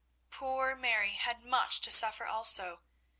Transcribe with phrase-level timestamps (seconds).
[0.31, 2.81] Poor Mary had much to suffer also.